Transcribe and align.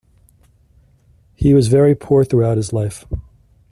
He 1.35 1.53
was 1.53 1.67
very 1.67 1.93
poor 1.93 2.23
throughout 2.25 2.57
his 2.57 2.73
life. 2.73 3.05